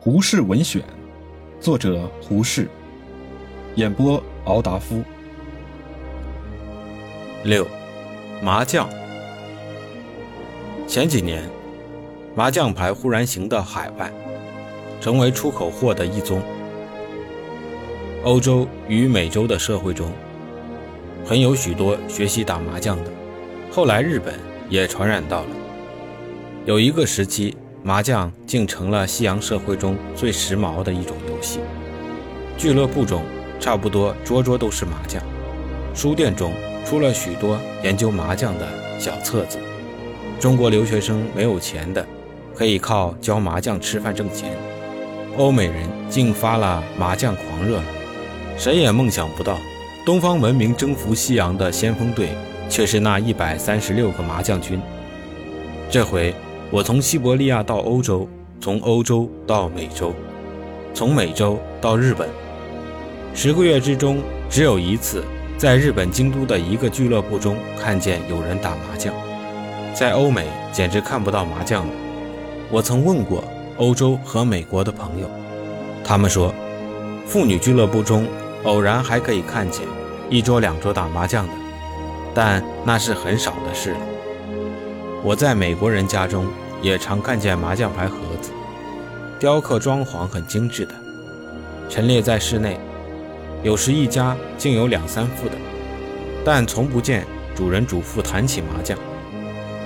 [0.00, 0.80] 胡适文选，
[1.60, 2.68] 作者胡适，
[3.74, 5.02] 演播敖达夫。
[7.42, 7.66] 六，
[8.40, 8.88] 麻将。
[10.86, 11.42] 前几年，
[12.36, 14.12] 麻将牌忽然行到海外，
[15.00, 16.40] 成为出口货的一宗。
[18.22, 20.12] 欧洲与美洲的社会中，
[21.26, 23.10] 很有许多学习打麻将的。
[23.72, 24.38] 后来日本
[24.70, 25.48] 也传染到了。
[26.66, 31.60] 有一个时期，麻将竟成了西洋社会中最时髦的一种游戏。
[32.56, 33.22] 俱乐部中
[33.60, 35.22] 差不多桌桌都是麻将，
[35.94, 36.52] 书店中
[36.84, 38.66] 出了许多研究麻将的
[38.98, 39.58] 小册子。
[40.40, 42.04] 中国留学生没有钱的，
[42.54, 44.56] 可以靠教麻将吃饭挣钱。
[45.36, 47.84] 欧美人竟发了麻将狂热了。
[48.56, 49.56] 谁也梦想不到，
[50.04, 52.30] 东方文明征服西洋的先锋队，
[52.68, 54.80] 却是那一百三十六个麻将军。
[55.88, 56.34] 这回
[56.70, 58.28] 我从西伯利亚到欧洲，
[58.60, 60.12] 从欧洲到美洲，
[60.92, 62.28] 从美洲到日本，
[63.34, 64.18] 十个月之中
[64.50, 65.24] 只有一次，
[65.56, 69.14] 在日本京都的一个俱乐部中看见有人打麻将。
[69.94, 71.92] 在欧美简直看不到麻将了。
[72.70, 73.42] 我曾问过
[73.78, 75.30] 欧洲和美国的朋友，
[76.04, 76.54] 他们说，
[77.26, 78.26] 妇女俱乐部中。
[78.64, 79.82] 偶然还可以看见
[80.28, 81.52] 一桌两桌打麻将的，
[82.34, 84.00] 但那是很少的事了。
[85.22, 86.44] 我在美国人家中
[86.82, 88.50] 也常看见麻将牌盒子，
[89.38, 90.94] 雕刻装潢很精致的，
[91.88, 92.78] 陈列在室内，
[93.62, 95.54] 有时一家竟有两三副的，
[96.44, 98.98] 但从不见主人主妇谈起麻将。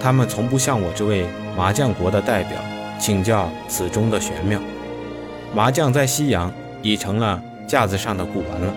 [0.00, 1.26] 他们从不向我这位
[1.56, 2.58] 麻将国的代表
[2.98, 4.60] 请教此中的玄妙。
[5.54, 7.42] 麻将在西洋已成了。
[7.64, 8.74] 架子上的古玩了，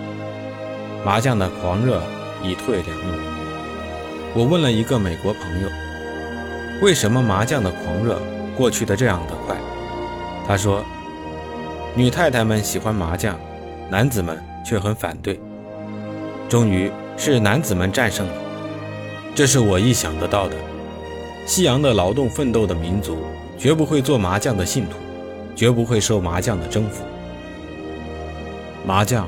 [1.04, 2.00] 麻将的狂热
[2.42, 3.18] 已退凉了。
[4.32, 5.68] 我问了一个美国朋友，
[6.82, 8.20] 为什么麻将的狂热
[8.54, 9.56] 过去的这样的快？
[10.46, 10.84] 他说，
[11.94, 13.34] 女太太们喜欢麻将，
[13.90, 15.40] 男子们却很反对。
[16.48, 18.34] 终于是男子们战胜了，
[19.34, 20.54] 这是我意想得到的。
[21.46, 23.18] 西洋的劳动奋斗的民族
[23.58, 24.96] 绝不会做麻将的信徒，
[25.56, 27.04] 绝不会受麻将的征服。
[28.84, 29.26] 麻将，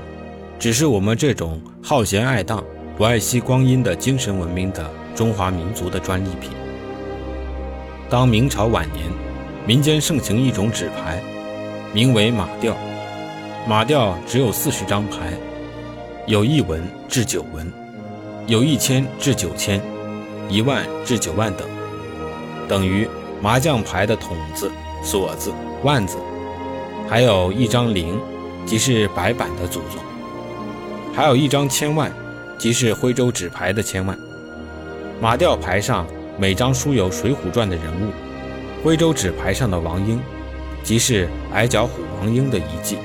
[0.58, 2.62] 只是我们这种好闲爱荡、
[2.96, 6.50] 不爱惜光阴的精神文明的中华民族的专利品。
[8.10, 9.04] 当明朝晚年，
[9.66, 11.22] 民间盛行一种纸牌，
[11.92, 12.74] 名为马吊。
[13.66, 15.34] 马吊只有四十张牌，
[16.26, 17.70] 有一文至九文，
[18.46, 19.78] 有一千至九千，
[20.48, 21.68] 一万至九万等，
[22.66, 23.06] 等于
[23.42, 24.70] 麻将牌的筒子、
[25.04, 25.52] 锁子、
[25.82, 26.16] 腕子，
[27.08, 28.18] 还有一张零。
[28.66, 29.98] 即是白板的祖宗，
[31.14, 32.12] 还有一张千万，
[32.58, 34.18] 即是徽州纸牌的千万。
[35.22, 36.06] 马吊牌上
[36.40, 38.12] 每张书有《水浒传》的人物，
[38.84, 40.22] 徽州纸牌上的王英，
[40.84, 42.96] 即是矮脚虎王英的遗迹。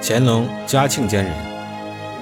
[0.00, 1.34] 乾隆、嘉庆间人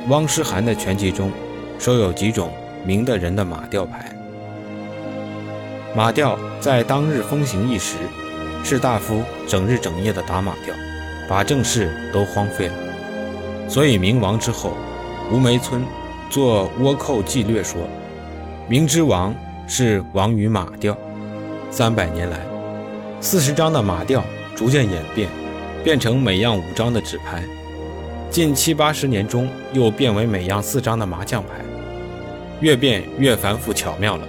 [0.09, 1.31] 汪诗涵的全集中，
[1.79, 2.51] 收有几种
[2.83, 4.11] 明的人的马吊牌。
[5.95, 7.97] 马吊在当日风行一时，
[8.65, 10.75] 士大夫整日整夜的打马吊。
[11.29, 12.75] 把正事都荒废了，
[13.69, 14.73] 所以明亡之后，
[15.31, 15.85] 吴梅村
[16.29, 17.83] 做倭寇纪略说，
[18.67, 19.33] 明之亡
[19.73, 20.99] 是王与马吊。
[21.71, 22.41] 三百年来，
[23.21, 24.25] 四十张的马吊
[24.57, 25.29] 逐渐演变，
[25.85, 27.45] 变成每样五张的纸牌，
[28.29, 31.51] 近七八十年中又变为每样四张的麻将牌，
[32.61, 34.27] 越变越繁复巧妙了，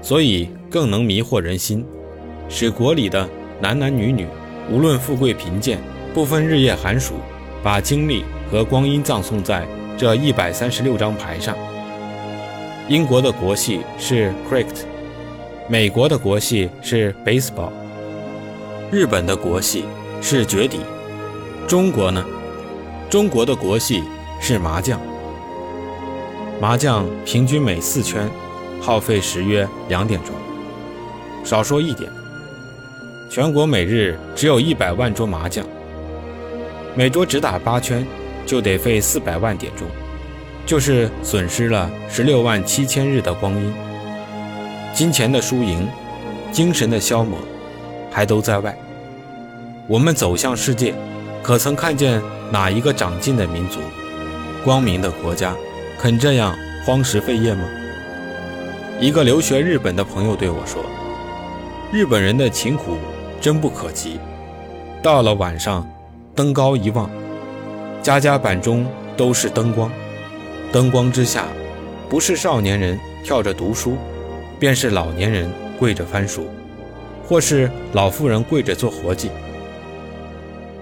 [0.00, 1.84] 所以更能迷惑人心，
[2.48, 3.28] 使国里的
[3.60, 4.26] 男男女女，
[4.72, 5.78] 无论富贵贫贱。
[6.14, 7.16] 不分日夜寒暑，
[7.62, 9.66] 把精力和光阴葬送在
[9.98, 11.54] 这一百三十六张牌上。
[12.88, 14.84] 英国的国戏是 cricket，
[15.68, 17.72] 美国的国戏是 baseball，
[18.92, 19.84] 日本的国戏
[20.22, 20.78] 是绝底，
[21.66, 22.24] 中国呢？
[23.10, 24.04] 中国的国戏
[24.40, 25.00] 是麻将。
[26.60, 28.30] 麻将平均每四圈
[28.80, 30.32] 耗费时约两点钟，
[31.44, 32.08] 少说一点，
[33.28, 35.66] 全国每日只有一百万桌麻将。
[36.94, 38.06] 每桌只打八圈，
[38.46, 39.88] 就得费四百万点钟，
[40.66, 43.72] 就是损失了十六万七千日的光阴。
[44.92, 45.88] 金钱的输赢，
[46.50, 47.38] 精神的消磨，
[48.10, 48.76] 还都在外。
[49.86, 50.92] 我们走向世界，
[51.42, 52.20] 可曾看见
[52.50, 53.78] 哪一个长进的民族、
[54.64, 55.54] 光明的国家，
[55.98, 56.54] 肯这样
[56.84, 57.64] 荒时废业吗？
[58.98, 60.82] 一个留学日本的朋友对我说
[61.92, 62.96] ：“日本人的勤苦
[63.40, 64.18] 真不可及，
[65.02, 65.86] 到了晚上。”
[66.34, 67.08] 登高一望，
[68.02, 68.86] 家家板中
[69.16, 69.90] 都是灯光。
[70.72, 71.46] 灯光之下，
[72.08, 73.96] 不是少年人跳着读书，
[74.58, 76.46] 便是老年人跪着翻书，
[77.26, 79.30] 或是老妇人跪着做活计。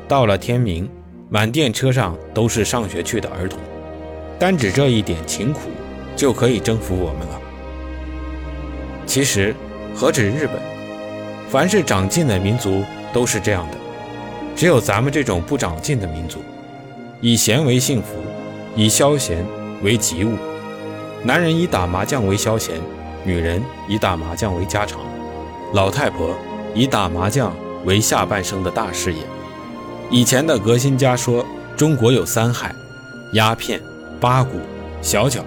[0.08, 0.88] 到了天明，
[1.28, 3.58] 满电车上都是上学去的儿童，
[4.38, 5.60] 单指这一点勤苦，
[6.16, 7.40] 就可以征服我们了。
[9.06, 9.54] 其实，
[9.94, 10.56] 何止日本，
[11.50, 12.82] 凡是长进的民族
[13.12, 13.76] 都是这样的，
[14.56, 16.40] 只有咱们这种不长进的民族，
[17.20, 18.16] 以闲为幸福，
[18.74, 19.44] 以消闲
[19.84, 20.36] 为吉物。
[21.22, 22.80] 男人以打麻将为消闲，
[23.22, 24.98] 女人以打麻将为家常，
[25.72, 26.34] 老太婆
[26.74, 27.54] 以打麻将
[27.84, 29.20] 为下半生的大事业。
[30.10, 31.46] 以前的革新家说，
[31.76, 32.74] 中国有三害：
[33.32, 33.80] 鸦片、
[34.20, 34.58] 八股、
[35.00, 35.40] 小脚。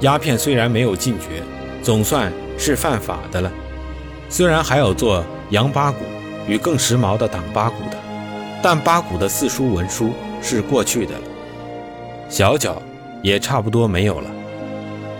[0.00, 1.42] 鸦片虽然没有禁绝，
[1.82, 3.50] 总算是犯法的了。
[4.28, 5.98] 虽然还有做洋八股
[6.46, 7.96] 与更时髦的党八股的，
[8.62, 11.20] 但八股的四书文书是过去的了。
[12.28, 12.80] 小脚
[13.22, 14.30] 也差不多没有了。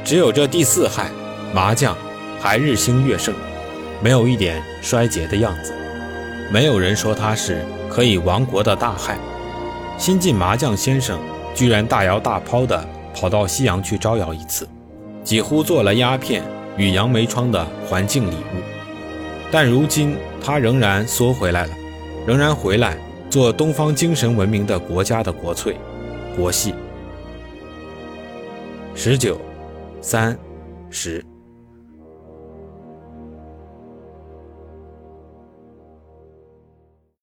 [0.04, 1.10] 只有这第四害，
[1.52, 1.96] 麻将
[2.40, 3.34] 还日兴月盛，
[4.02, 5.72] 没有一点衰竭的样子。
[6.50, 9.18] 没有人说它是可以亡国的大害。
[9.98, 11.18] 新晋麻将先生
[11.54, 14.66] 居然大摇大抛地跑到西洋去招摇一次，
[15.24, 16.42] 几乎做了鸦片
[16.76, 18.62] 与杨梅窗的环境礼物。
[19.50, 21.72] 但如今他仍然缩回来了，
[22.26, 22.96] 仍然回来
[23.28, 25.76] 做东方精神文明的国家的国粹，
[26.36, 26.72] 国戏。
[28.98, 29.40] 十九。
[30.02, 30.36] 三
[30.90, 31.24] 十。